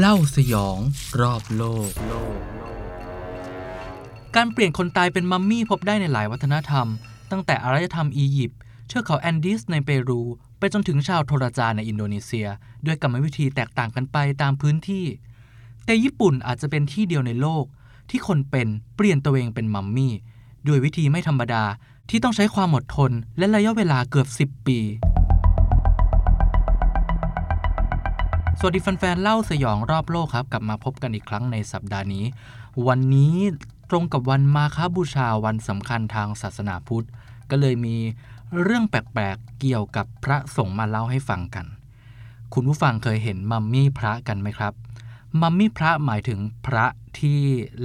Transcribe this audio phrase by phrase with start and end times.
[0.00, 0.78] เล่าสยอง
[1.20, 1.90] รอบโลก
[4.36, 6.86] การเปลี่ยนคนตายเป็นมัมมี่พบได้ในหลายวัฒนธรรม
[7.30, 10.20] ตั้งแต่อารยธรรมอียิปต์เทือกเขาแอนดีสในเปรู
[10.58, 12.46] ไปจนถึงชาวโทรจาในอินโดนีเซีย
[12.86, 15.06] ด้วยกรรมวิธีแตกต่างกันไปตามพื้นที่
[15.84, 17.64] แต่ญี่ปุ่นอาจจะเป็นที่เดียวในโลก
[18.10, 20.14] ที่คนเป็นเปลี่ยนตัวเองเป็นมัมมี่
[20.66, 21.64] ด้วยวิธีไม่ธรรมดา
[22.10, 24.78] ที่ต้องใช้ความอดทนและระยะเวลาเกือบ 10 ปี
[28.66, 32.24] วัสดีแฟนๆ เล่าสยองรอบโลกครับ กลับมาพบกันอีกครั้งในสัปดาห์นี้
[32.86, 33.34] วันนี้
[33.90, 37.06] ตรงกับวันมาคาบูชาวันสำคัญทางศาสนาพุทธ
[37.50, 37.96] ก็เลยมี
[38.62, 41.66] เรื่องแปลกๆ เกี่ยวกับพระสงฆ์มาเล่าให้ฟังกัน
[42.54, 44.72] คุณผู้ฟังเคยเห็นมัมมี่พระกันไหมครับ
[45.40, 46.86] มัมมี่พระหมายถึงพระ
[47.18, 47.40] ที่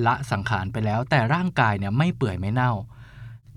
[0.06, 2.72] ละสังขารไปแล้ว แต่ร่างกายเนี่ยไม่เปื่อยไม่เน่า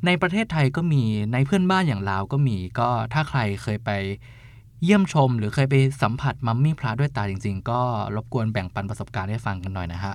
[0.06, 3.92] ในประเทศไทยก็มีในเพื่อนบ้านอย่างลาวก็มีก็ถ้าใครเคยไป
[4.84, 7.80] เยี่ยมชม หรือเคยไปสัมผัสมัมมี่พระด้วยตาจริง ๆ ก็
[8.14, 10.14] รบกวนแบ่งปันประสบการณ์ให้ฟังกันหน่อยนะฮะ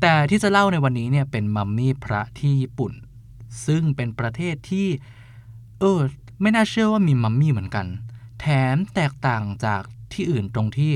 [0.00, 2.92] แต่ที่จะเล่าในวันนี้เนี่ยเป็นมัมมี่พระที่ญี่ปุ่น
[3.66, 4.86] ซึ่งเป็นประเทศที่
[5.80, 6.00] เออ
[6.40, 7.86] ไม่น่าเชื่อว่ามีมัมมี่เหมือนกัน
[8.40, 10.92] แถมแตกต่างจากที่อื่นตรงที่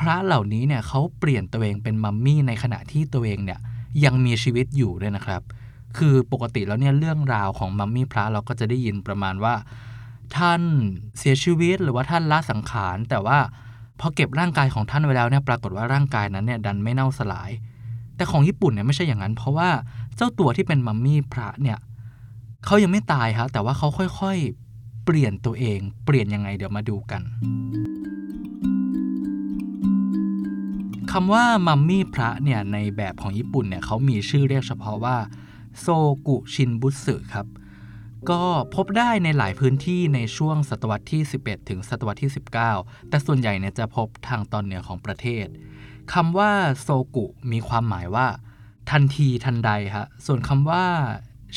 [0.00, 3.60] พระเหล่านี้เนี่ยเขาเปลี่ยนตัวเองเป็นมัมมี่ในขณะที่ตัวเองเนี่ย
[4.04, 5.42] ยังมีชีวิตอยู่ด้วยนะครับ
[5.98, 9.54] คือปกติแล้วเนี่ยเรื่องราวของมัมมี่พระเราก็จะได้ยินประมาณว่า
[10.36, 10.62] ท่าน
[11.18, 13.38] เสียชีวิต หรือว่าท่านละสังขาร แต่ว่า
[14.00, 17.50] พอเก็บร่างกายของท่านไว้แล้วเนี่ยปรากฏว่าร่างกายนั้นเนี่ยดันไม่เน่าสลาย
[18.16, 19.68] แต่ของญี่ปุ่นเนี่ยไม่ใช่อย่างนั้น เพราะว่า
[20.16, 21.78] เจ้าตัวที่เป็นมัมมี่พระเนี่ย
[22.64, 23.88] เขายังไม่ตายครับแต่ว่าเขา
[24.20, 27.22] ค่อยๆ เปลี่ยนตัวเอง เปลี่ยนยังไงเดี๋ยวมาดูกัน
[31.12, 35.16] คำว่ามัมมี่พระเนี่ยในแบบของญี่ปุ่นเนี่ยเขามีชื่อเรียกเฉพาะว่า
[35.80, 35.86] โซ
[36.26, 37.46] กุชินบุสึครับ
[38.30, 38.42] ก็
[38.74, 42.30] พบได้ในหลายพื้นที่ในช่วงศตวรรษที่ 11 ถึงศตวรรษที่
[42.70, 45.46] 19 แต่ส่วนใหญ่เนี่ยจะพบทางตอนเหนือของประเทศ
[46.12, 48.26] คำว่าโซกุมีความหมายว่า
[48.90, 50.84] ทันทีทันใดฮะส่วนคำว่า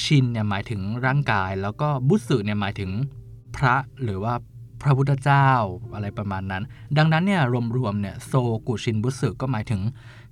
[0.03, 2.91] ชินเนี่ยหมายถึงร่างกาย แล้วก็บุสึเนี่ยหมายถึง
[3.56, 4.34] พระหรือว่า
[4.81, 5.50] พระพุทธเจ้า
[5.94, 6.63] อะไรประมาณนั้น
[6.97, 7.41] ดังนั้นเนี่ย
[7.78, 8.34] รวมๆเนี่ยโซ
[8.68, 9.81] กุชินบุสึก็หมายถึง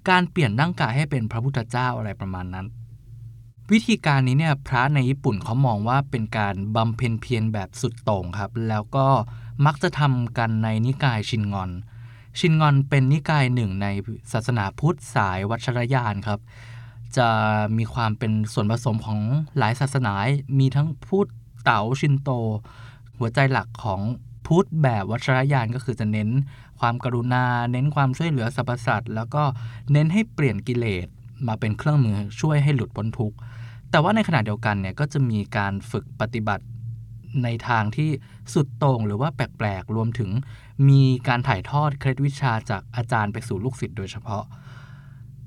[0.10, 2.66] การเปลี่ยนร่างกายให้เป็นพระพุทธเจ้าอะไรประมาณนั้น
[3.74, 9.08] วิธีการนี้เนี่ยพระในญี่ปุ่นเขามองว่าเป็นการบำเพ็ญเพียรแบบสุดโต่งครับ แล้วก็
[9.66, 11.72] มักจะทำกันในนิกายชินงอน
[12.40, 13.88] ชินงอนเป็นนิกายหนึ่งใน
[14.32, 16.40] ศาสนาพุทธสายวัชรยานครับ
[17.18, 17.30] จะ
[17.78, 19.20] มีความเป็นส่วนผสมของ
[19.58, 20.14] หลายศาสนา
[20.60, 21.30] มีทั้งพุทธ
[21.64, 22.30] เต๋าชินโต
[23.18, 24.02] หัวใจหลักของ
[24.46, 26.30] พุทธแบบวัชรยานก็คือจะเน้น
[26.80, 29.44] ความกรุณา เน้นความช่วยเหลือสรรพสัตว์แล้วก็
[29.92, 31.08] เน้นให้เปลี่ยนกิเลส
[31.48, 33.38] มาเป็นเครื่องมือช่วยให้หลุดพ้นทุกข์
[33.92, 36.66] แต่ว่าในขณะเดียวกันเนี่ยก็จะมีการฝึกปฏิบัติ
[37.44, 38.10] ในทางที่
[38.54, 40.30] สุดโต่งหรือว่าแปลกๆ รวมถึง
[40.90, 44.44] มีการถ่ายทอดเคล็ดวิชาจากอาจารย์ไปสู่ลูกศิษย์โดยเฉพาะ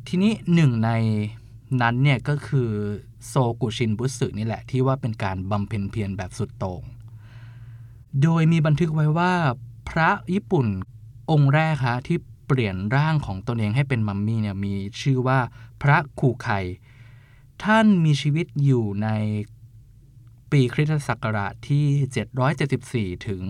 [0.08, 0.91] ทีนี้หนึ่งใน
[1.80, 2.70] นั้นเนี่ยก็คือ
[3.26, 6.82] โซกุชินบุสึนี่แหละ ที่ว่าเป็นการบำเพ็ญเพียรแบบสุดโต่ง
[8.22, 9.32] โดยมีบันทึกไว้ว่า
[9.88, 10.66] พระญี่ปุ่น
[11.30, 15.38] องค์แรกคะที่เปลี่ยนร่างของตนเองให้เป็นมัมมี่เนี่ยมีชื่อว่า
[15.82, 16.48] พระคูไค
[17.65, 19.09] ท่านมีชีวิตอยู่ใน
[20.50, 21.87] ปีคริสตศักราชที่
[23.15, 23.43] 774 ถึง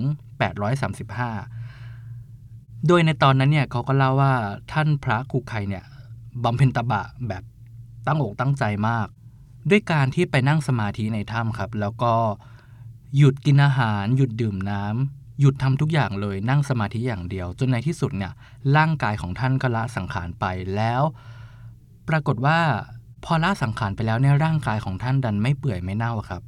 [1.21, 4.35] 835 โดยในตอนนั้นเนี่ยเขาก็เล่าว่า
[4.73, 5.85] ท่านพระคูไคเนี่ย
[6.45, 7.45] บำเพ็ญตบะแบบ
[8.07, 9.09] ตั้งอกตั้งใจมาก
[9.71, 12.15] ด้วยการที่ไปนั่งสมาธิในถ้ำครับ แล้วก็
[13.17, 18.33] หยุดกินอาหาร หยุดดื่มน้ำหยุดทำทุกอย่างเลยนั่งสมาธิอย่างเดียว จนในที่สุดเนี่ย
[18.77, 21.03] ร่างกายของท่านก็ละสังขารไปแล้ว
[22.09, 22.61] ปรากฏว่า
[23.25, 26.43] พอละสังขารไปแล้วเนี่ยร่างกายของท่านดันไม่เปื่อยไม่เน่าครับ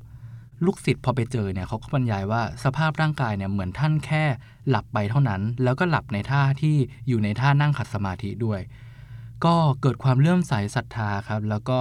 [0.65, 4.25] ลูกศิษย์พอไปเจอเนี่ยเขาก็บรรยายว่าสภาพร่างกายเนี่ยเหมือนท่านแค่
[4.69, 6.77] หลับไปเท่านั้น แล้วก็หลับในท่าที่
[7.09, 8.61] อยู่ในท่านั่งขัดสมาธิด้วย
[9.45, 11.79] ก็เกิดความเลื่อมใสศรัทธาครับ แล้วก็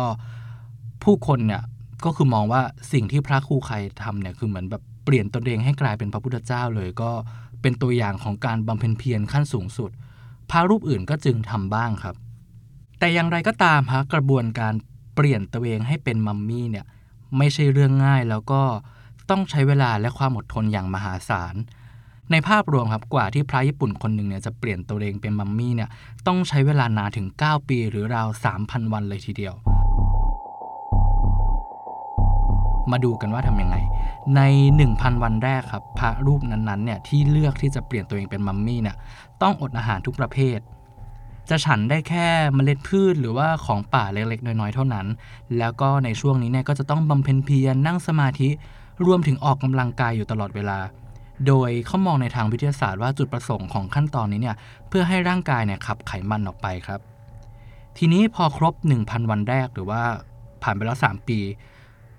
[1.03, 1.63] ผู้คนเนี่ย
[2.05, 2.61] ก็คือมองว่า
[2.93, 7.11] สิ่งที่พระครูใครทำเนี่ยคือเหมือนแบบเปลี่ยนตนเองให้กลายเป็นพระพุทธเจ้าเลยก็
[7.61, 9.91] เป็นตัวอย่างของการบำเพ็ญเพียรขั้นสูงสุด
[10.49, 12.15] พระรูปอื่นก็จึงทำบ้างครับ
[13.03, 14.73] แต่อย่างไรก็ตามฮะกระบวนการ
[15.15, 16.85] เปลี่ยนตัวเองให้เป็นมัมมี่เนี่ย
[17.37, 18.61] ไม่ใช่เรื่องง่ายแล้วก็
[19.29, 21.55] ต้องใช้เวลาและความอดทนอย่างมหาศาล
[22.31, 25.89] ในภาพรวมครับกว่าที่พระญี่ปุ่นคนหนึ่งเนี่ยจะเปลี่ยนตัวเองเป็นมัมมี่เนี่ย
[26.27, 28.27] ต้องใช้เวลานานถึง 9 ปีหรือราว
[28.59, 29.53] 3,000 วันเลยทีเดียว
[32.91, 33.77] มาดูกันว่าทำยังไง
[34.35, 34.41] ใน
[34.81, 38.97] 1,000 วันแรกครับพระรูปนั้นๆเนี่ยที่เลือกที่จะเปลี่ยนตัวเองเป็นมัมมี่เนี่ย
[39.41, 40.59] ต้องอดอาหารทุกประเภท
[41.49, 45.07] จะฉันได้แค่เมล็ดพืชหรือว่าของป่าเล็กๆ น้อยๆ เท่านั้น
[45.57, 48.49] แล้วก็ในช่วงนี้เนี่ยก็จะต้องบำเพ็ญเพียรนั่งสมาธิ
[49.05, 50.79] รวมถึงออกกำลังกายอยู่ตลอดเวลา
[51.47, 54.55] โดยเขามองในทางวิทยาศาสตร์ว่าจุดประสงค์ของขั้นตอนนี้เนี่ย
[54.89, 56.99] เพื่อให้ร่างกายเนี่ยขับไขมันออกไปครับ
[57.97, 60.01] ทีนี้พอครบ 1,000 วันแรกหรือว่า
[60.63, 61.39] ผ่านไปแล้ว 3 ปี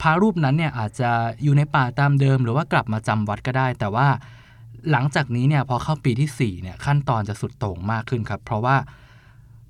[0.01, 1.11] พระรูปนั้นเนี่ยอาจจะ
[1.43, 4.09] อยู่ในป่าตามเดิม หรือว่ากลับมาจำวัดก็ได้ แต่ว่า
[4.91, 8.77] หลังจากนี้เนี่ยพอเข้าปีที่4เนี่ยขั้นตอนจะสุดโต่งมากขึ้นครับ เพราะว่า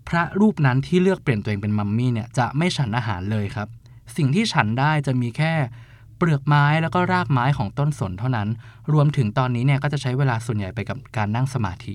[0.09, 3.69] พระรูปนั้นที่เลือกเปลี่ยนตัวเองเป็นมัมมี่เนี่ยจะไม่ฉันอาหารเลยครับ
[4.17, 5.53] สิ่งที่ฉันได้จะมีแค่
[6.17, 8.49] เปลือกไม้แล้วก็รากไม้ของต้นสนเท่านั้น
[8.93, 11.95] รวมถึงตอนนี้เนี่ยก็จะใช้เวลาส่วนใหญ่ไปกับการนั่งสมาธิ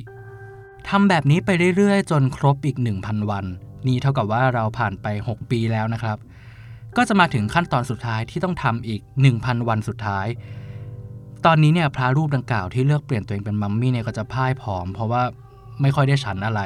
[0.89, 3.45] ทำแบบนี้ไปเรื่อยๆ จนครบอีก 1,000 วัน
[3.87, 6.17] นี่เท่ากับว่าเราผ่านไป 6 ปีแล้วนะครับ
[6.97, 9.01] ก็จะมาถึงขั้นตอนสุดท้ายที่ต้องทำอีก
[9.33, 10.27] 1,000 วันสุดท้าย
[11.45, 15.21] ตอนนี้เนี่ยพระรูปดังกล่าวที่เลือกเปลี่ยนตัวเองเป็นมัมมี่เนี่ยก็จะพ่ายผอม เพราะว่า
[15.81, 16.61] ไม่ค่อยได้ฉันอะไร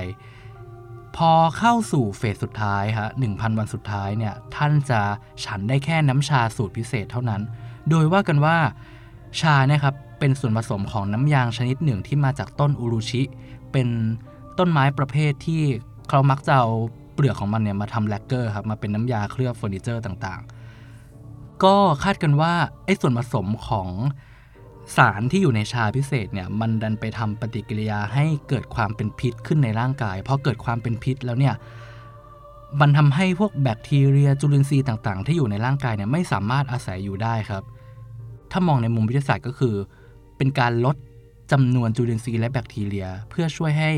[1.18, 5.02] พอเข้าสู่เฟสสุดท้ายฮะ1,000 วันสุดท้ายเนี่ยท่านจะ
[5.46, 7.42] ฉันได้แค่น้ำชาสูตรพิเศษเท่านั้น
[7.90, 8.58] โดยว่ากันว่า
[9.40, 13.22] ชาเนี่ยครับเป็นส่วนผสมของน้ำยางชนิดหนึ่งที่มาจากต้นอุรุชิ
[13.72, 13.88] เป็น
[14.60, 15.62] ต้นไม้ประเภทที่
[16.10, 16.70] เขามักจะเอา
[17.14, 22.54] เปลือกของมันเนี่ยมาทำแลกเกอร์ครับมาเป็นน้ำยาเคลือบเฟอร์นิเจอร์ต่างๆ ก็คาดกันว่า
[22.86, 23.88] ไอ้ส่วนผสมของ
[24.98, 31.56] สารที่อยู่ในชาพิเศษเนี่ยมันดันไปทำปฏิกิริยาให้เกิดความเป็นพิษขึ้นในร่างกายพอเกิดความเป็นพิษแล้วเนี่ย
[32.82, 37.64] มันทำให้พวกแบคทีเรียจุลินทรีย์ต่าง ๆ ที่อยู่ในร่างกายเนี่ยไม่สามารถอาศัยอยู่ได้ครับ
[38.52, 39.76] ถ้ามองในมุมวิทยาศาสตร์ก็คือ
[40.38, 40.96] เป็นการลด
[41.52, 43.92] จำนวนจุลินทรีย์และแบคทีเรีย เพื่อช่วยให้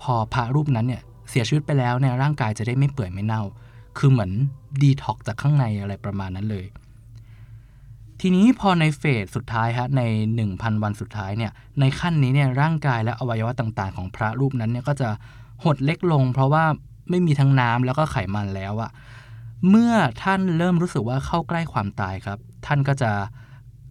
[0.00, 3.42] พอพระรูปนั้นเนี่ยเสียชีวิตไปแล้วเนี่ยร่างกายจะได้ไม่เปื่อยไม่เน่า
[3.98, 4.30] คือเหมือน
[4.82, 6.64] ดีท็อกจากข้างในอะไรประมาณนั้นเลย
[8.20, 10.02] ทีนี้พอในเฟสสุดท้ายฮะใน
[10.42, 15.08] 1,000 วันสุดท้ายเนี่ยในขั้นนี้เนี่ยร่างกายและอวัยวะต่างๆ ของพระรูปนั้นเนี่ยก็จะ
[15.64, 16.64] หดเล็กลง เพราะว่า
[17.10, 18.90] ไม่มีทั้งน้ำแล้วก็ไขมันแล้วอะ
[19.68, 23.10] เมื่อท่านเริ่มรู้สึกว่าเข้าใกล้ความตายครับ ท่านก็จะ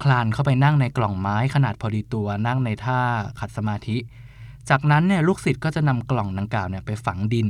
[0.04, 3.00] คลานเข้าไปนั่งในกล่องไม้ขนาดพอดีตัวนั่งในท่า
[3.40, 3.98] ขัดสมาธิ
[4.70, 7.48] จากนั้นเนี่ยลูกศิษย์ก็จะนำกล่องดังกล่าวเนี่ยไปฝังดิน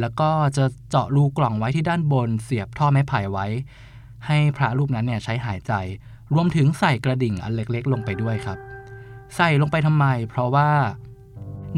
[0.00, 3.46] แล้วก็จะเจาะรูกล่องไว้ที่ด้านบน เสียบท่อไม้ไผ่ไว้
[4.26, 5.72] ให้พระรูปนั้นเนี่ยใช้หายใจ
[6.34, 8.58] รวมถึงใส่กระดิ่งอันเล็กๆ ลงไปด้วยครับ
[9.36, 10.70] ใส่ลงไปทำไม เพราะว่า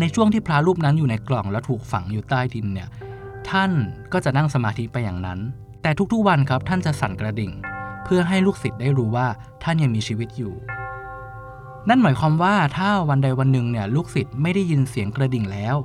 [0.00, 2.88] ในช่วงที่พระรูปนั้นอยู่ในกล่องแล้วถูกฝังอยู่ใต้ดินเนี่ย
[3.50, 3.72] ท่าน
[4.12, 5.38] ก็จะนั่งสมาธิไปอย่างนั้น
[5.82, 7.52] แต่ทุกๆวันครับท่านจะสั่นกระดิ่ง
[8.04, 9.26] เพื่อให้ลูกศิษย์ได้รู้ว่า
[9.62, 10.54] ท่านยังมีชีวิตอยู่
[11.88, 15.76] นั่นหมายความว่าถ้าวันใดวันหนึ่งเนี่ยลูกศิษย์ไม่ได้ยินเสียงกระดิ่งแล้ว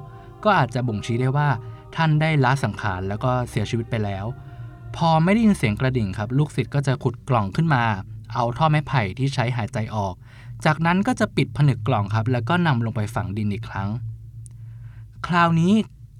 [0.44, 1.50] ก็อาจจะบ่งชี้ได้ว่า
[1.96, 4.26] ท่านได้ละสังขารแล้วก็เสียชีวิตไปแล้ว
[4.96, 7.84] พอไม่ได้ยินเสียงกระดิ่งครับ ลูกศิษย์ก็จะขุดกล่องขึ้นมา
[8.34, 10.16] เอาท่อไม้ไผ่ที่ใช้หายใจออก
[10.66, 13.90] จากนั้นก็จะปิดผนึกกล่องครับ แล้วก็นำลงไปฝังดินอีกครั้ง
[15.28, 15.74] คราวนี้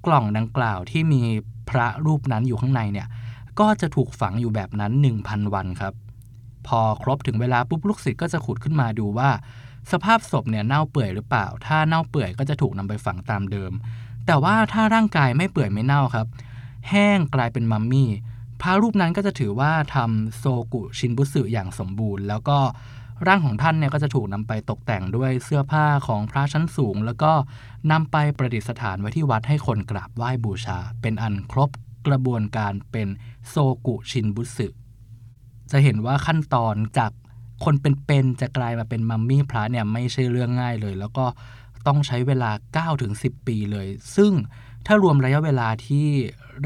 [0.06, 1.22] กล่องดังกล่าวที่มี
[1.70, 3.08] พระรูปนั้นอยู่ข้างในเนี่ย
[3.60, 4.92] ก็จะถูกฝังอยู่แบบนั้น
[5.22, 5.94] 1,000 วันครับ
[6.66, 9.30] พอครบถึงเวลาปุ๊บลูกศิษย์ก็จะขุดขึ้นมาดูว่า
[9.92, 13.72] สภาพศพเนี่ยเน่าเปื่อยหรือเปล่า ถ้าเน่าเปื่อยก็จะถูกนำไปฝังตามเดิม
[14.26, 16.26] แต่ว่าถ้าร่างกายไม่เปื่อยไม่เน่าครับ
[16.88, 18.10] แห้งกลายเป็นมัมมี่
[18.62, 22.58] พระรูปนั้นก็จะถือว่าทำโซกุชินบุสึอย่างสมบูรณ์ แล้วก็
[23.26, 27.32] ร่างของท่านเนี่ยก็จะถูกนำไปตกแต่งด้วยเสื้อผ้าของพระชั้นสูง แล้วก็
[27.90, 31.70] นำไปประดิษฐานไว้ที่วัดให้คนกราบไหว้บูชา เป็นอันครบ
[32.06, 33.08] กระบวนการเป็น
[33.48, 33.54] โซ
[33.86, 34.68] กุชินบุสึ
[35.70, 37.10] จะเห็นว่าขั้นตอนจาก
[37.64, 41.26] คนเป็นๆจะกลายมาเป็นมัมมี่พระเนี่ยไม่ใช่เรื่องง่ายเลย แล้วก็
[41.86, 42.50] ต้องใช้เวลา
[42.98, 43.86] 9-10 ปีเลย
[44.16, 44.32] ซึ่ง
[44.86, 46.06] ถ้ารวมระยะเวลาที่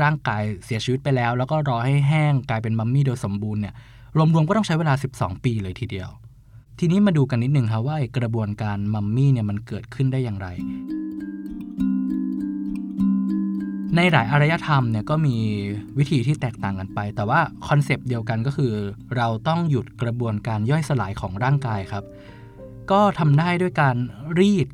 [0.03, 3.75] ร่างกายเสียชีวิตไปแล้ว แล้วก็รอให้แห้งกลายเป็นมัมมี่โดยสมบูรณ์เนี่ย
[4.17, 6.09] รวมๆก็ต้องใช้เวลา 12 ปีเลยทีเดียว
[6.79, 10.49] ทีนี้มาดูกันนิดนึงครับว่ากระบวนการมัมมี่เนี่ยมันเกิดขึ้นได้อย่างไร
[13.97, 15.37] ในหลายอารยธรรมเนี่ยก็มี
[15.99, 18.73] วิธีที่แตกต่างกันไป แต่ว่าคอนเซปต์เดียวกันก็คือ
[19.17, 22.05] เราต้องหยุดกระบวนการย่อยสลายของร่างกายครับ
[22.91, 23.97] ก็ทำได้ด้วยการ
[24.41, 24.67] รีด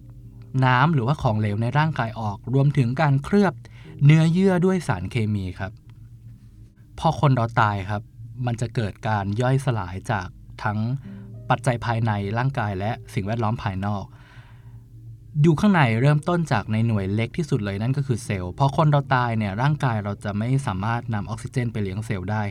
[0.65, 3.53] น้ำหรือว่าของเหลวในร่างกายออก รวมถึงการเคลือบ
[4.05, 5.73] เนื้อเยื่อด้วยสารเคมีครับ
[6.99, 8.03] พอคนเราตายครับ
[8.47, 10.29] มันจะเกิดการย่อยสลายจาก
[10.63, 10.79] ทั้ง
[11.51, 14.05] ปัจจัยภายในร่างกายและสิ่งแวดล้อมภายนอก
[15.45, 22.43] ดูข้างในเริ่มต้นจากในหน่วยเล็กที่สุดเลยนั่นก็คือเซลล์พอคนเราตายเนี่ยร่างกายเราจะไม่สามารถนำออกซิเจนไปเลี้ยงเซลล์ได้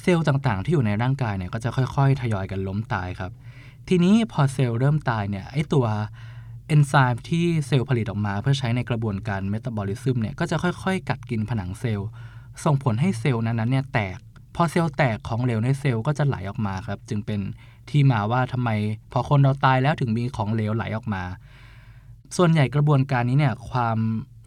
[0.00, 3.32] เซลล์ต่างๆ ที่อยู่ในร่างกายเนี่ยก็จะค่อยๆ ทยอยกันล้มตายครับ
[3.88, 5.86] ทีนี้พอเซลล์เริ่มตายเนี่ยไอตัว
[6.68, 12.08] เอนไซม์ที่เซลล์ผลิตออกมาเพื่อใช้ในกระบวนการเมตาบอลิซึมเนี่ยก็จะค่อยๆ กัดกินผนังเซลล์
[12.64, 14.18] ส่งผลให้เซลล์นั้นๆเนี่ยแตก
[14.54, 17.40] พอเซลล์แตกของเหลวในเซลล์ก็จะไหลออกมาครับ จึงเป็น
[17.90, 18.70] ที่มาว่าทำไม
[19.12, 21.22] พอคนเราตายแล้วถึงมีของเหลวไหลออกมา
[22.36, 23.98] ส่วนใหญ่กระบวนการนี้เนี่ยความ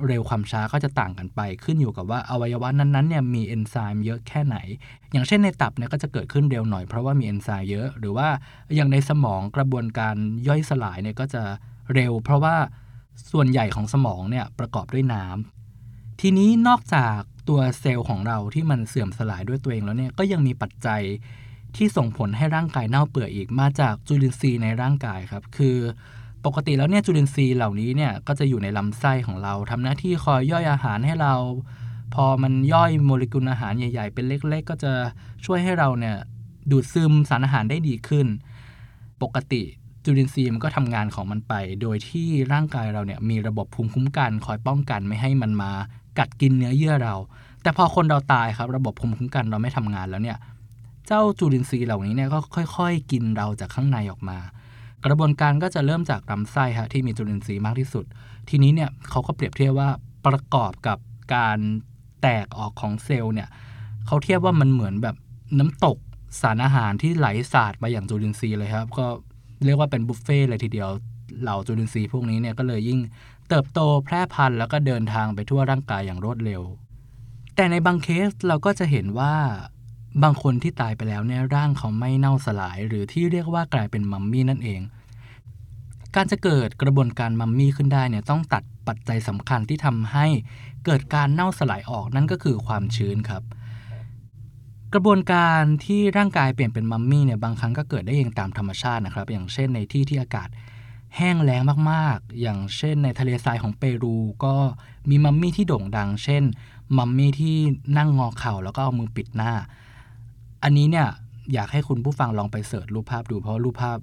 [0.08, 4.58] เร็วความช้าก็จะต่างกันไป ขึ้นอยู่กับว่าอวัยวะนั้นๆเนี่ยมีเอนไซม์เยอะแค่ไหน
[5.12, 8.28] อย่างเช่นในตับเนี่ยก็จะเกิดขึ้นเร็วหน่อยเพราะว่ามีเอนไซม์เยอะ หรือว่า
[8.76, 10.16] อย่างในสมองกระบวนการ
[10.48, 11.44] ย่อยสลายเนี่ยก็จะ
[11.94, 12.56] เร็ว เพราะว่า
[13.32, 21.02] ส่วนใหญ่ของสมองเนี่ยประกอบด้วยน้ำทีนี้นอกจากตัวเซลล์ของเราที่มันเสื่อมสลายด้วยตัวเองแล้วเนี่ยก็ยังมีปัจจัย
[21.76, 25.78] ที่ส่งผลให้ร่างกายเน่าเปื่อยอีกมาจากจุลินทรีย์ในร่างกายครับ คือ
[26.46, 31.34] ปกติแล้วเนี่ยจุลินทรีย์เหล่านี้เนี่ยก็จะอยู่ในลำไส้ของเราทำหน้าที่คอยย่อยอาหารให้เรา
[32.14, 34.94] พอมันย่อยโมเลกุลอาหารใหญ่ ๆ เป็นเล็ก ๆ ก็จะ
[35.46, 36.16] ช่วยให้เราเนี่ย
[36.72, 38.28] ดูดซึมสารอาหารได้ดีขึ้น
[39.22, 39.64] ปกติ
[40.08, 45.72] จุลินทรีย์มันก็ทำงานของมันไป โดยที่ร่างกายเราเนี่ยมีระบบภูมิคุ้มกันคอยป้องกันไม่ให้มันมา
[46.20, 47.16] กัดกินเนื้อเยื่อเรา
[47.62, 50.38] แต่พอคนเราตายครับ ระบบภูมิคุ้มกันเราไม่ทำงานแล้วเนี่ย
[51.08, 52.40] เจ้าจุลินทรีย์เหล่านี้เนี่ยก็
[52.78, 54.38] ค่อย ๆ กินเราจากข้างในออกมา
[55.06, 58.06] กระบวนการก็จะเริ่มจากลำไส้ฮะที่มีจุลินทรีย์มากที่สุด
[58.50, 59.90] ทีนี้เนี่ยเขาก็เปรียบเทียบว่า
[60.26, 60.98] ประกอบกับ
[61.36, 61.60] การ
[62.22, 63.50] แตกออกของเซลล์เนี่ย
[64.06, 65.16] เขาเทียบว่ามันเหมือนแบบ
[65.60, 65.98] น้ำตก
[66.42, 69.08] สารอาหารที่ไหลสาดมาอย่างจุลินทรีย์เลยครับ ก็
[69.66, 70.90] เรียกว่าเป็นบุฟเฟ่เลยทีเดียว
[71.42, 73.00] เหล่าจุลินทรีย์พวกนี้เนี่ยก็เลยยิ่ง
[73.50, 76.62] เติบโตแพร่พันธุ์แล้วก็เดินทางไปทั่วร่างกายอย่างรวดเร็ว
[77.56, 79.36] แต่ในบางเคสเราก็จะเห็นว่า
[80.24, 84.82] บางคนที่ตายไปแล้วเนี่ยร่างเขาไม่เน่าสลาย หรือที่เรียกว่ากลายเป็นมัมมี่นั่นเอง
[86.16, 90.26] การจะเกิดกระบวนการมัมมี่ขึ้นได้เนี่ยต้องตัดปัจจัยสำคัญที่ทำให้
[90.86, 93.44] เกิดการเน่าสลายออกนั่นก็คือความชื้นครับ
[94.94, 100.50] กระบวนการที่ร่างกายเปลี่ยนเป็นมัมมี่เนี่ยบางครั้งก็เกิดได้เองตามธรรมชาตินะครับ อย่างเช่นในที่ที่อากาศ
[101.18, 104.16] แห้งแล้งมากๆ อย่างเช่นในทะเลทรายของเปรู
[104.46, 104.56] ก็
[105.10, 106.44] มีมัมมี่ที่โด่งดัง เช่น
[106.98, 107.58] มัมมี่ที่
[107.98, 109.52] นั่งงอเข่าแล้วก็เอามือปิดหน้า
[110.64, 111.08] อันนี้เนี่ย
[111.54, 113.98] อยากให้คุณผู้ฟังลองไปเสิร์ชรูปภาพดู เพราะรูปภาพ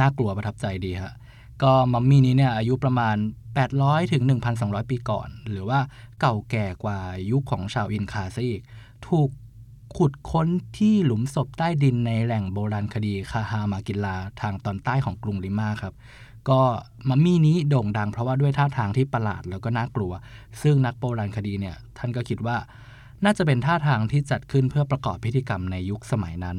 [0.00, 1.14] น่ากลัวประทับใจดีฮะ
[1.62, 3.16] ก็มัมมี่นี้เนี่ยอายุประมาณ
[3.64, 4.22] 800ถึง
[4.56, 5.80] 1,200 ปีก่อน หรือว่า
[6.20, 6.98] เก่าแก่กว่า
[7.30, 8.62] ยุคของชาวอินคาซะอีก
[9.08, 9.28] ถูก
[9.96, 15.94] ขุดค้นที่หลุมศพใต้ดินในแหล่งโบราณคดีคาฮามากิลาทางตอนใต้ของกรุงลิมาครับ
[16.48, 16.60] ก็
[17.08, 20.12] มัมมี่นี้โด่งดังเพราะว่าด้วยท่าทางที่ประหลาดแล้วก็น่ากลัว
[20.62, 22.56] ซึ่งนักโบราณคดีเนี่ยท่านก็คิดว่า
[23.24, 26.58] น่าจะเป็นท่าทางที่จัดขึ้นเพื่อประกอบพิธีกรรมในยุคสมัยนั้น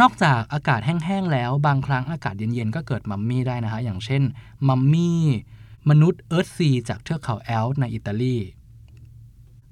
[0.00, 4.22] นอกจากอากาศแห้งๆแล้ว บางครั้งอากาศเย็นๆ ก็เกิดมัมมี่ได้นะฮะอย่างเช่น
[4.68, 5.20] มัมมี่
[5.90, 8.36] มนุษย์เอิร์ธซีจากเทือกเขาแอลป์ในอิตาลี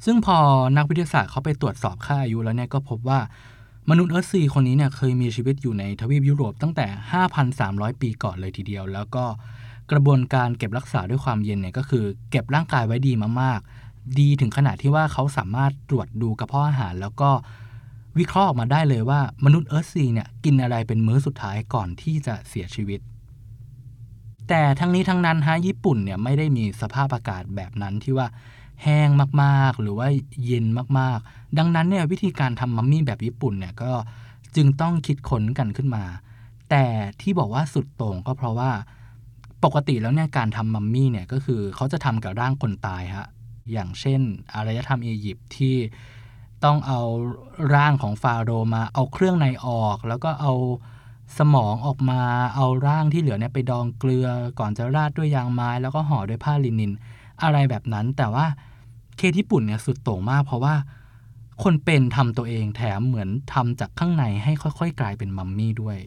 [0.05, 0.39] ซึ่งพอ
[0.77, 3.21] นักวิทยาศาสตร์เขาไปตรวจสอบค่าอายุแล้วเนี่ยก็พบว่า
[3.91, 6.87] มนุษย์เอิร์ธซีคนนี้เนี่ยเคยมีชีวิตอยู่ในทวีปยุโรปตั้งแต่
[7.45, 9.25] 5,300 ปีก่อนเลยทีเดียว แล้วก็
[9.91, 17.31] กระบวนการเก็บรักษาด้วยความเย็นเนี่ยก็คือ เก็บร่างกายไว้ดีมากๆ ดีถึงขนาดที่ว่าเขาสามารถตรวจดูกระเพาะอาหาร แล้วก็
[18.19, 23.01] วิเคราะห์ออกมาได้เลยว่ามนุษย์เอิร์ธซีเนี่ยกินอะไรเป็นมื้อสุดท้ายก่อนที่จะเสียชีวิต
[24.49, 28.27] แต่ทั้งนี้ทั้งนั้นฮะญี่ปุ่นเนี่ยไม่ได้มีสภาพอากาศแบบนั้นที่ว่า
[28.83, 29.09] แห้ง
[29.43, 30.09] มากๆ หรือว่า
[30.45, 30.67] เย็น
[30.99, 33.93] มากๆ ดังนั้นเนี่ยวิธีการทำมัมมี่แบบญี่ปุ่นเนี่ยก็
[34.57, 36.05] จึงต้องคิดค้นกันขึ้นมา
[36.71, 36.85] แต่
[37.21, 38.71] ที่บอกว่าสุดโต่งก็เพราะว่า
[39.65, 43.27] ปกติแล้วเนี่ยการทำมัมมี่เนี่ยก็คือเขาจะทำกับร่างคนตายฮะ
[43.73, 44.21] อย่างเช่น
[44.55, 45.77] อารยธรรมอียิปต์ที่
[46.65, 47.01] ต้องเอา
[47.75, 50.53] ร่างของฟาโรมาเอาเครื่องในออก แล้วก็เอา
[51.39, 52.21] สมองออกมา
[52.57, 56.93] เอาร่างที่เหลือเนี่ยไปดองเกลือก่อนจะราดด้วยยางไม้ แล้วก็ห่อด้วยผ้าลินิน
[57.43, 58.47] อะไรแบบนั้นแต่ว่า
[59.19, 60.75] เคสญี่ปุ่นเนี่ยสุดโต่งมาก เพราะว่า
[61.63, 65.99] คนเป็นทำตัวเองแถมเหมือนทำจากข้างในให้ค่อย ๆ กลายเป็นมัมมี่ด้วย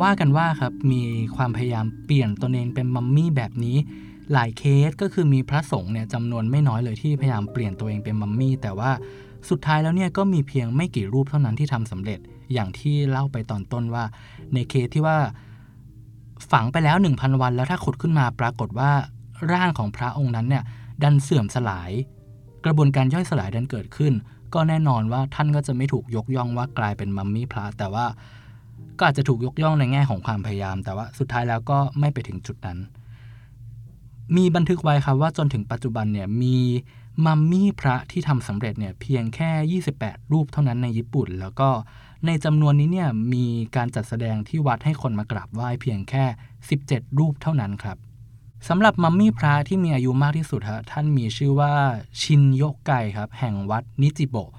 [0.00, 1.02] ว่ากันว่าครับมี
[1.36, 3.76] ความพยายามเปลี่ยนตนเองเป็นมัมมี่แบบนี้
[4.32, 8.90] หลายเคสก็คือมีพระสงฆ์เนี่ยจำนวนไม่น้อยเลยที่พยายามเปลี่ยนตัวเองเป็นมัมมี่ แต่ว่า
[9.50, 12.18] สุดท้ายแล้วเนี่ยก็มีเพียงไม่กี่รูปเท่านั้นที่ทำสำเร็จ
[12.52, 14.04] อย่างที่เล่าไปตอนต้นว่า
[14.54, 15.18] ในเคสที่ว่า
[16.50, 18.90] ฝังไปแล้ว 1,000 วันแล้วถ้าขุดขึ้นมาปรากฏว่า
[19.52, 20.64] ร่างของพระองค์นั้นเนี่ย
[21.02, 21.90] ดันเสื่อมสลาย
[22.64, 24.12] กระบวนการย่อยสลายดันเกิดขึ้น
[24.54, 28.06] ก็แน่นอนว่าท่านก็จะไม่ถูกยกย่องว่ากลายเป็นมัมมี่พระแต่ว่า
[28.98, 32.78] ก็อาจจะถูกยกย่องในแง่ของความพยายาม แต่ว่าสุดท้ายแล้วก็ไม่ไปถึงจุดนั้น
[34.36, 36.56] มีบันทึกไว้ครับว่าจนถึงปัจจุบันเนี่ยมี
[37.26, 41.68] มัมมี่พระที่ทำสำเร็จเนี่ยเพียงแค่ 28 รูปเท่านั้นในญี่ปุ่น แล้วก็
[42.26, 43.44] ในจำนวนนี้เนี่ยมี
[43.76, 46.24] การจัดแสดงที่วัดให้คนมากราบไหว้เพียงแค่
[46.70, 47.96] 17 รูปเท่านั้นครับ
[48.68, 51.72] สำหรับมัมมี่พระที่มีอายุมากที่สุดฮะท่านมีชื่อว่า
[52.20, 54.50] ชินโยกไกครับ แห่งวัดนิจิโบะ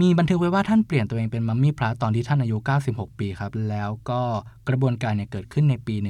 [0.00, 2.56] มีบันทึกไว้ว่าท่านเปลี่ยนตัวเองเป็นมัมมี่พระตอนที่ท่านอายุ
[2.88, 4.22] 96 ปีครับ แล้วก็
[4.68, 6.00] กระบวนการเนี่ยเกิดขึ้นในปี 1783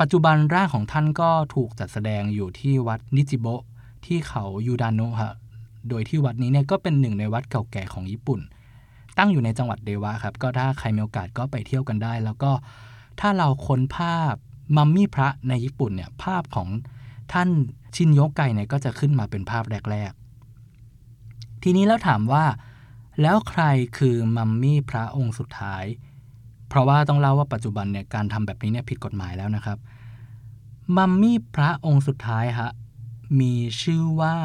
[0.00, 3.62] ปัจจุบันร่างของท่านก็ถูกจัดแสดงอยู่ที่วัดนิจิโบะ
[4.06, 5.32] ที่เขายูดานุฮะ
[5.88, 8.40] โดยที่วัดนี้เนี่ยก็เป็นหนึ่งในวัดเก่าแก่ของญี่ปุ่น
[9.18, 12.52] ตั้งอยู่ในจังหวัดเดวะครับ ก็ถ้าใครมีโอกาสก็ไปเที่ยวกันได้ แล้วก็
[13.20, 14.34] ถ้าเราค้นภาพ
[14.76, 16.68] มัมมี่พระในญี่ปุ่นเนี่ยภาพของ
[17.32, 17.48] ท่าน
[17.96, 20.12] ชินโยไกเนี่ยก็จะขึ้นมาเป็นภาพแรก
[20.86, 22.44] ๆ ทีนี้แล้วถามว่า
[23.22, 23.62] แล้วใคร
[23.98, 25.84] คือมัมมี่พระองค์สุดท้าย
[26.68, 29.78] เพราะว่าต้องเล่าว่าปัจจุบันเนี่ยการทำแบบนี้เนี่ยผิดกฎหมายแล้วนะครับ
[30.96, 32.70] มัมมี่พระองค์สุดท้ายฮะ
[33.40, 34.36] มีชื่อว่า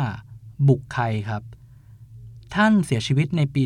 [0.68, 1.44] บุกไคครับ
[2.56, 3.62] ท่านเสียชีวิตในปี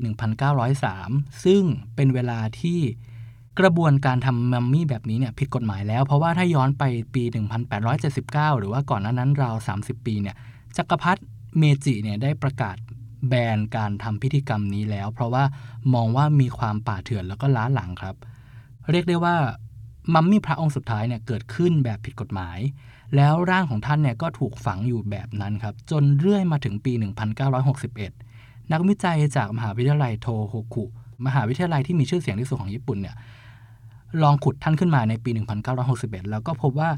[0.69, 1.63] 1903 ซึ่ง
[1.95, 2.79] เป็นเวลาที่
[3.59, 7.23] กระบวนการทำมัมมี่แบบนี้เนี่ยผิดกฎหมายแล้ว เพราะว่าถ้าย้อนไปปี
[7.91, 10.35] 1879 หรือว่าก่อนหน้านั้นราว 30 ปีเนี่ย
[10.77, 11.21] จักรพรรดิ
[11.57, 12.75] เมจิเนี่ยได้ประกาศ
[13.27, 15.43] แบนการทำพิธีกรรมนี้แล้ว เพราะว่า
[15.93, 18.15] มองว่ามีความป่าเถื่อนแล้วก็ล้าหลังครับ
[18.91, 19.35] เรียกได้ว่า
[20.13, 22.59] มัมมี่พระองค์สุดท้ายเนี่ยเกิดขึ้นแบบผิดกฎหมาย
[23.15, 26.93] แล้วร่างของท่านเนี่ยก็ถูกฝังอยู่แบบนั้นครับ จนเรื่อยมาถึงปี
[27.77, 30.85] 1961 นักวิจัยจากมหาวิทยาลัยโทโฮคุ
[31.25, 33.15] มหาวิทยาลัยที่มีชื่อเสียงที่สุดของญี่ปุ่นเนี่ย
[34.23, 35.29] ลองขุดท่านขึ้นมาในปี
[35.75, 36.89] 1961 แล้วก็พบว่า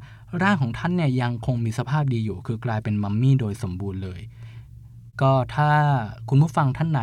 [0.44, 4.22] ร่างของท่านเนี่ยยังคงมีสภาพดีอยู่ คือกลายเป็นมัมมี่โดยสมบูรณ์เลย
[5.22, 5.70] ก็ถ้า
[6.30, 7.02] คุณผู้ฟังท่านไหน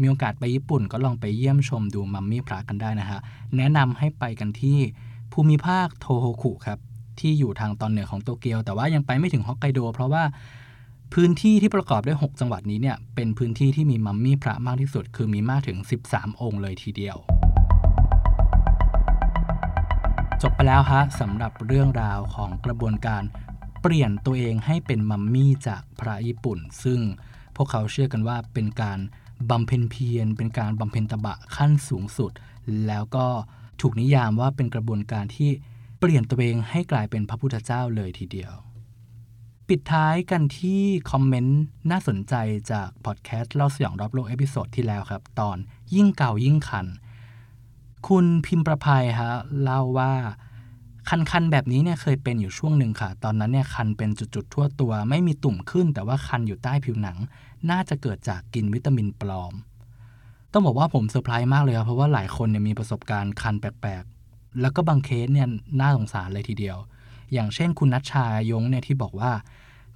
[0.00, 3.20] มีโอกาสไปญี่ปุ่น ก็ลองไปเยี่ยมชมดูมัมมี่พระกันได้นะฮะ
[3.56, 4.78] แนะนำให้ไปกันที่
[5.32, 6.78] ภูมิภาคโทโฮคุครับ
[7.20, 10.22] ที่อยู่ทางตอนเหนือของโตเกียว แต่ว่ายังไปไม่ถึงฮอกไกโด เพราะว่า
[11.14, 15.78] พื้นที่ที่ประกอบด้วย 6 จังหวัดนี้เนี่ยเป็นพื้นที่ที่มีมัมมี่พระมากที่สุด คือมีมากถึง
[16.10, 17.16] 13 องค์เลยทีเดียว
[20.42, 23.22] จบไปแล้วฮะสำหรับเรื่องราวของกระบวนการ
[23.82, 27.00] เปลี่ยนตัวเองให้เป็นมัมมี่จากพระญี่ปุ่น ซึ่ง
[27.56, 28.98] พวกเขาเชื่อกันว่าเป็นการ
[29.50, 32.32] บำเพ็ญเพียร เป็นการบำเพ็ญตบะขั้นสูงสุด
[32.86, 33.26] แล้วก็
[33.80, 35.50] ถูกนิยามว่าเป็นกระบวนการที่
[35.98, 38.52] เปลี่ยนตัวเองให้กลายเป็นพระพุทธเจ้าเลยทีเดียว
[39.68, 42.34] ปิดท้ายกันที่คอมเมนต์น่าสนใจ
[42.72, 45.56] จากพอดแคสต์เล่าสยองรอบโลก episode ที่แล้วครับ ตอน
[45.94, 46.86] ยิ่งเก่ายิ่งคัน
[48.06, 49.32] คุณพิมพ์ประภัยฮะ
[49.62, 50.12] เล่าว่า
[51.08, 57.16] คันคันแบบนี้เนี่ยเคยเป็นอยู่ช่วงหนึ่งค่ะ ตอนนั้นเนี่ยคันเป็นจุดๆทั่วตัว ไม่มีตุ่มขึ้น แต่ว่าคันอยู่ใต้ผิวหนัง
[57.70, 59.52] น่าจะเกิดจากกินวิตามินปลอม
[60.52, 65.48] ต้องบอกว่าผมเซอร์ไพรส์มากเลยครับเพราะว่าหลายคนเนี่ยมีประสบการณ์คันแปลกๆ แล้วก็บางเคสเนี่ย
[65.80, 66.76] น่าสงสารเลยทีเดียว
[67.32, 69.32] อย่างเช่นคุณนัชชายงเนี่ยที่บอกว่า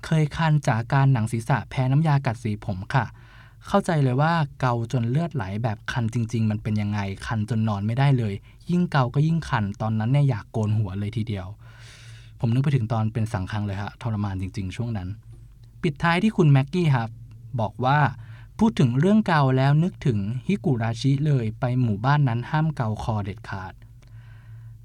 [0.05, 3.05] เคยคันจากการหนังศีรษะแพ้น้ำยากัดสีผมค่ะ
[3.67, 8.35] เข้าใจเลยว่าเกาจนเลือดไหลแบบคันจริง ๆ มันเป็นยังไง คันจนนอนไม่ได้เลย
[8.71, 11.47] ยิ่งเกาก็ยิ่งคัน ตอนนั้นเนี่ยอยากโกนหัวเลยทีเดียว
[12.41, 15.09] ผมนึกไปถึงตอนเป็นสังคังเลยฮะทรมานจริง ๆ ช่วงนั้น
[15.83, 17.11] ปิดท้ายที่คุณแม็กกี้ครับ
[17.61, 17.99] บอกว่า
[18.59, 23.73] พูดถึงเรื่องเกาแล้วนึกถึงฮิกุราชิเลยไปหมู่บ้านนั้นห้ามเกาคอเด็ดขาด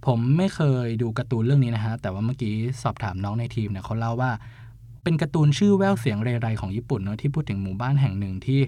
[0.06, 4.32] ผมไม่เคยดูการ์ตูนเรื่องนี้นะฮะ แต่ว่าเมื่อกี้สอบถามน้องในทีมเนี่ยเขาเล่าว่า
[5.06, 8.60] เป็นการ์ตูนชื่อแววเสียงเรไรของญี่ปุ่นเนาะที่พูดถึงหมู่บ้านแห่งหนึ่งที่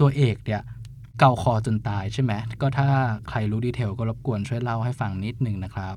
[0.00, 0.62] ตัวเอกเนี่ย
[1.18, 2.88] เกาคอจนตายใช่ไหมก็ถ้า
[3.28, 5.96] ใครรู้ดีเทลก็รบกวนช่วยเล่าให้ฟังนิดนึงนะครับ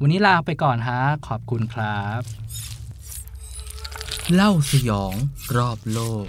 [0.00, 2.22] วันนี้ลาไปก่อนฮะขอบคุณครับ
[4.34, 5.14] เล่าสยอง
[5.56, 6.26] รอบโลก